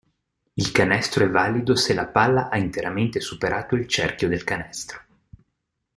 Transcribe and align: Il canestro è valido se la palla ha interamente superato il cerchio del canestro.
Il 0.55 0.71
canestro 0.71 1.23
è 1.25 1.29
valido 1.29 1.75
se 1.75 1.93
la 1.93 2.07
palla 2.07 2.49
ha 2.49 2.57
interamente 2.57 3.19
superato 3.19 3.75
il 3.75 3.85
cerchio 3.85 4.27
del 4.29 4.43
canestro. 4.43 5.03